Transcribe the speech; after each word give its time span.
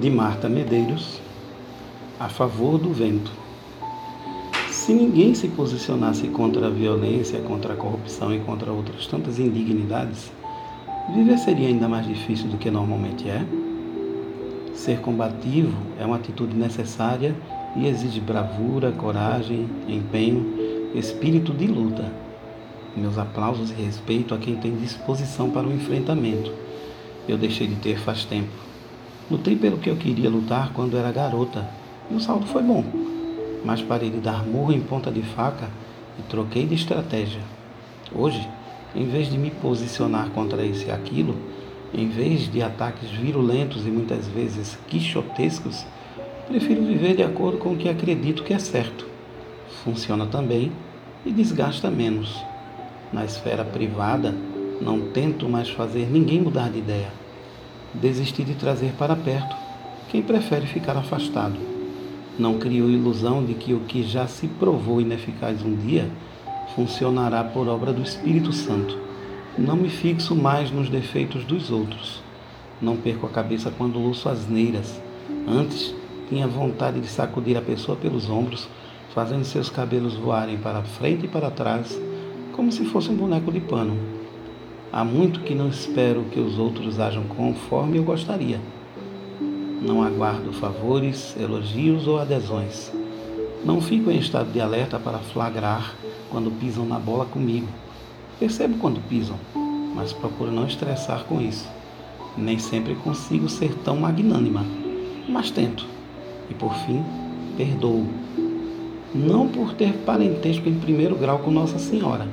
de 0.00 0.08
Marta 0.08 0.48
Medeiros, 0.48 1.20
a 2.18 2.26
favor 2.26 2.78
do 2.78 2.90
vento. 2.90 3.30
Se 4.70 4.94
ninguém 4.94 5.34
se 5.34 5.46
posicionasse 5.48 6.26
contra 6.28 6.68
a 6.68 6.70
violência, 6.70 7.38
contra 7.42 7.74
a 7.74 7.76
corrupção 7.76 8.34
e 8.34 8.38
contra 8.40 8.72
outras 8.72 9.06
tantas 9.06 9.38
indignidades, 9.38 10.32
viver 11.14 11.36
seria 11.36 11.68
ainda 11.68 11.86
mais 11.86 12.06
difícil 12.06 12.48
do 12.48 12.56
que 12.56 12.70
normalmente 12.70 13.28
é. 13.28 13.44
Ser 14.74 15.00
combativo 15.00 15.76
é 15.98 16.06
uma 16.06 16.16
atitude 16.16 16.56
necessária 16.56 17.36
e 17.76 17.86
exige 17.86 18.20
bravura, 18.20 18.92
coragem, 18.92 19.68
empenho, 19.86 20.90
espírito 20.94 21.52
de 21.52 21.66
luta. 21.66 22.10
Meus 22.96 23.18
aplausos 23.18 23.70
e 23.70 23.74
respeito 23.74 24.34
a 24.34 24.38
quem 24.38 24.56
tem 24.56 24.74
disposição 24.76 25.50
para 25.50 25.68
o 25.68 25.72
enfrentamento. 25.74 26.50
Eu 27.28 27.36
deixei 27.36 27.66
de 27.66 27.76
ter 27.76 27.98
faz 27.98 28.24
tempo. 28.24 28.69
Lutei 29.30 29.54
pelo 29.54 29.78
que 29.78 29.88
eu 29.88 29.94
queria 29.94 30.28
lutar 30.28 30.72
quando 30.72 30.96
era 30.96 31.12
garota 31.12 31.64
e 32.10 32.14
o 32.14 32.20
saldo 32.20 32.46
foi 32.46 32.64
bom. 32.64 32.84
Mas 33.64 33.80
parei 33.80 34.10
de 34.10 34.16
dar 34.16 34.44
murro 34.44 34.72
em 34.72 34.80
ponta 34.80 35.08
de 35.08 35.22
faca 35.22 35.68
e 36.18 36.22
troquei 36.22 36.66
de 36.66 36.74
estratégia. 36.74 37.40
Hoje, 38.12 38.48
em 38.92 39.06
vez 39.06 39.30
de 39.30 39.38
me 39.38 39.52
posicionar 39.52 40.30
contra 40.30 40.64
isso 40.64 40.88
e 40.88 40.90
aquilo, 40.90 41.36
em 41.94 42.08
vez 42.08 42.50
de 42.50 42.60
ataques 42.60 43.08
virulentos 43.08 43.86
e 43.86 43.90
muitas 43.90 44.26
vezes 44.26 44.76
quixotescos, 44.88 45.86
prefiro 46.48 46.82
viver 46.82 47.14
de 47.14 47.22
acordo 47.22 47.58
com 47.58 47.74
o 47.74 47.76
que 47.76 47.88
acredito 47.88 48.42
que 48.42 48.52
é 48.52 48.58
certo. 48.58 49.06
Funciona 49.84 50.26
também 50.26 50.72
e 51.24 51.30
desgasta 51.30 51.88
menos. 51.88 52.36
Na 53.12 53.24
esfera 53.24 53.64
privada, 53.64 54.34
não 54.80 55.00
tento 55.12 55.48
mais 55.48 55.70
fazer 55.70 56.10
ninguém 56.10 56.40
mudar 56.40 56.68
de 56.68 56.78
ideia 56.78 57.20
desistir 57.94 58.44
de 58.44 58.54
trazer 58.54 58.92
para 58.92 59.16
perto 59.16 59.56
quem 60.08 60.22
prefere 60.22 60.66
ficar 60.66 60.96
afastado. 60.96 61.56
Não 62.38 62.58
criou 62.58 62.88
ilusão 62.88 63.44
de 63.44 63.54
que 63.54 63.74
o 63.74 63.80
que 63.80 64.02
já 64.02 64.26
se 64.26 64.46
provou 64.46 65.00
ineficaz 65.00 65.62
um 65.62 65.74
dia 65.74 66.10
funcionará 66.74 67.44
por 67.44 67.68
obra 67.68 67.92
do 67.92 68.02
Espírito 68.02 68.52
Santo. 68.52 68.96
Não 69.58 69.76
me 69.76 69.88
fixo 69.88 70.34
mais 70.34 70.70
nos 70.70 70.88
defeitos 70.88 71.44
dos 71.44 71.70
outros. 71.70 72.22
Não 72.80 72.96
perco 72.96 73.26
a 73.26 73.30
cabeça 73.30 73.72
quando 73.76 74.00
ouço 74.00 74.28
asneiras. 74.28 75.00
Antes, 75.46 75.94
tinha 76.28 76.46
vontade 76.46 77.00
de 77.00 77.08
sacudir 77.08 77.56
a 77.56 77.60
pessoa 77.60 77.96
pelos 77.96 78.30
ombros, 78.30 78.68
fazendo 79.12 79.44
seus 79.44 79.68
cabelos 79.68 80.14
voarem 80.14 80.56
para 80.56 80.82
frente 80.82 81.26
e 81.26 81.28
para 81.28 81.50
trás, 81.50 82.00
como 82.52 82.70
se 82.70 82.84
fosse 82.84 83.10
um 83.10 83.16
boneco 83.16 83.50
de 83.52 83.60
pano. 83.60 84.19
Há 84.92 85.04
muito 85.04 85.42
que 85.42 85.54
não 85.54 85.68
espero 85.68 86.24
que 86.32 86.40
os 86.40 86.58
outros 86.58 86.98
ajam 86.98 87.22
conforme 87.22 87.98
eu 87.98 88.02
gostaria. 88.02 88.60
Não 89.80 90.02
aguardo 90.02 90.52
favores, 90.52 91.36
elogios 91.38 92.08
ou 92.08 92.18
adesões. 92.18 92.90
Não 93.64 93.80
fico 93.80 94.10
em 94.10 94.18
estado 94.18 94.50
de 94.50 94.60
alerta 94.60 94.98
para 94.98 95.18
flagrar 95.18 95.94
quando 96.28 96.50
pisam 96.58 96.84
na 96.84 96.98
bola 96.98 97.24
comigo. 97.24 97.68
Percebo 98.40 98.78
quando 98.78 99.00
pisam, 99.08 99.36
mas 99.94 100.12
procuro 100.12 100.50
não 100.50 100.66
estressar 100.66 101.22
com 101.22 101.40
isso. 101.40 101.68
Nem 102.36 102.58
sempre 102.58 102.96
consigo 102.96 103.48
ser 103.48 103.72
tão 103.84 103.96
magnânima, 103.96 104.66
mas 105.28 105.52
tento. 105.52 105.86
E 106.50 106.54
por 106.54 106.74
fim, 106.74 107.00
perdoo. 107.56 108.08
Não 109.14 109.46
por 109.46 109.72
ter 109.72 109.92
parentesco 109.98 110.68
em 110.68 110.74
primeiro 110.74 111.14
grau 111.14 111.38
com 111.38 111.52
Nossa 111.52 111.78
Senhora, 111.78 112.26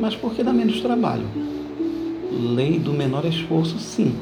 mas 0.00 0.16
porque 0.16 0.42
dá 0.42 0.52
menos 0.52 0.80
trabalho 0.80 1.28
lei 2.30 2.78
do 2.78 2.92
menor 2.92 3.24
esforço, 3.24 3.78
sim, 3.78 4.14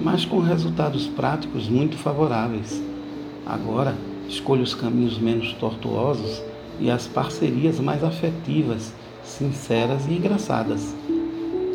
mas 0.00 0.24
com 0.24 0.38
resultados 0.38 1.06
práticos 1.06 1.68
muito 1.68 1.96
favoráveis. 1.96 2.82
Agora, 3.46 3.96
escolho 4.28 4.62
os 4.62 4.74
caminhos 4.74 5.18
menos 5.18 5.52
tortuosos 5.54 6.42
e 6.78 6.90
as 6.90 7.06
parcerias 7.06 7.80
mais 7.80 8.04
afetivas, 8.04 8.92
sinceras 9.24 10.06
e 10.06 10.12
engraçadas. 10.12 10.94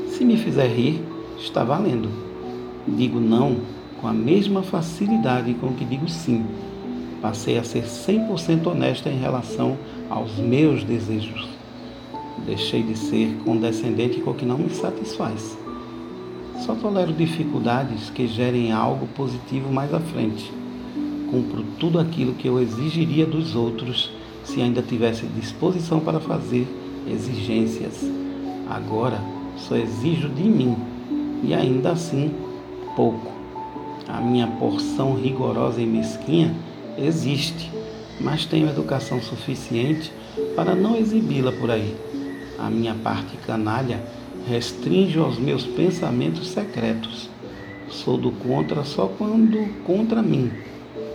Se 0.09 0.23
me 0.23 0.37
fizer 0.37 0.67
rir, 0.67 1.01
está 1.37 1.63
valendo. 1.63 2.09
Digo 2.87 3.19
não 3.19 3.57
com 3.99 4.07
a 4.07 4.13
mesma 4.13 4.61
facilidade 4.61 5.53
com 5.55 5.73
que 5.73 5.85
digo 5.85 6.07
sim. 6.07 6.45
Passei 7.21 7.57
a 7.57 7.63
ser 7.63 7.85
100% 7.85 8.67
honesta 8.67 9.09
em 9.09 9.17
relação 9.17 9.77
aos 10.09 10.35
meus 10.37 10.83
desejos. 10.83 11.47
Deixei 12.45 12.83
de 12.83 12.97
ser 12.97 13.35
condescendente 13.45 14.19
com 14.19 14.31
o 14.31 14.33
que 14.33 14.45
não 14.45 14.57
me 14.57 14.69
satisfaz. 14.69 15.57
Só 16.65 16.73
tolero 16.75 17.11
dificuldades 17.11 18.09
que 18.09 18.25
gerem 18.25 18.71
algo 18.71 19.05
positivo 19.07 19.69
mais 19.69 19.93
à 19.93 19.99
frente. 19.99 20.49
Cumpro 21.29 21.61
tudo 21.77 21.99
aquilo 21.99 22.35
que 22.35 22.47
eu 22.47 22.57
exigiria 22.57 23.25
dos 23.25 23.53
outros 23.53 24.09
se 24.45 24.61
ainda 24.61 24.81
tivesse 24.81 25.25
disposição 25.25 25.99
para 25.99 26.21
fazer 26.21 26.65
exigências. 27.05 28.09
Agora 28.69 29.19
só 29.57 29.75
exijo 29.75 30.29
de 30.29 30.43
mim 30.43 30.77
e 31.43 31.53
ainda 31.53 31.91
assim 31.91 32.33
pouco. 32.95 33.29
A 34.07 34.21
minha 34.21 34.47
porção 34.47 35.15
rigorosa 35.15 35.81
e 35.81 35.85
mesquinha 35.85 36.55
existe, 36.97 37.69
mas 38.21 38.45
tenho 38.45 38.69
educação 38.69 39.21
suficiente 39.21 40.13
para 40.55 40.73
não 40.73 40.95
exibi-la 40.95 41.51
por 41.51 41.69
aí. 41.69 41.93
A 42.57 42.69
minha 42.69 42.93
parte 42.93 43.35
canalha 43.45 44.01
restringe 44.47 45.17
aos 45.17 45.37
meus 45.37 45.65
pensamentos 45.65 46.49
secretos. 46.49 47.29
Sou 47.89 48.17
do 48.17 48.31
contra 48.31 48.83
só 48.83 49.07
quando 49.07 49.67
contra 49.83 50.21
mim. 50.21 50.51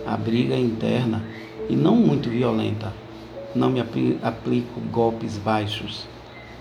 A 0.05 0.17
briga 0.17 0.55
é 0.55 0.59
interna 0.59 1.23
e 1.69 1.75
não 1.75 1.95
muito 1.95 2.29
violenta. 2.29 2.93
Não 3.53 3.69
me 3.69 3.79
aplico 3.79 4.79
golpes 4.91 5.37
baixos. 5.37 6.07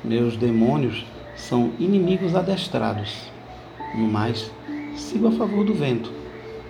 Meus 0.05 0.37
demônios 0.37 1.05
são 1.37 1.73
inimigos 1.79 2.35
adestrados. 2.35 3.31
No 3.95 4.09
mais, 4.09 4.51
sigo 4.97 5.29
a 5.29 5.33
favor 5.33 5.65
do 5.65 5.75
vento. 5.75 6.13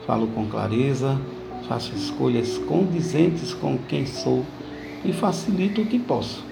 Falo 0.06 0.26
com 0.28 0.46
clareza, 0.46 1.20
faço 1.66 1.94
escolhas 1.94 2.58
condizentes 2.58 3.52
com 3.54 3.76
quem 3.88 4.06
sou 4.06 4.44
e 5.04 5.12
facilito 5.12 5.82
o 5.82 5.86
que 5.86 5.98
posso. 5.98 6.44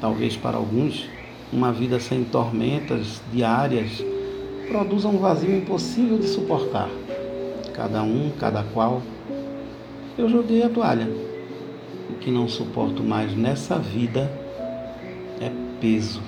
Talvez 0.00 0.36
para 0.36 0.56
alguns 0.56 1.08
uma 1.52 1.72
vida 1.72 2.00
sem 2.00 2.24
tormentas 2.24 3.20
diárias 3.32 4.04
produz 4.68 5.04
um 5.04 5.18
vazio 5.18 5.56
impossível 5.56 6.18
de 6.18 6.26
suportar. 6.26 6.88
Cada 7.72 8.02
um, 8.02 8.30
cada 8.38 8.62
qual. 8.62 9.02
Eu 10.18 10.28
joguei 10.28 10.62
a 10.62 10.68
toalha. 10.68 11.08
O 12.10 12.14
que 12.14 12.30
não 12.30 12.48
suporto 12.48 13.02
mais 13.02 13.36
nessa 13.36 13.78
vida 13.78 14.30
é 15.40 15.50
peso. 15.80 16.22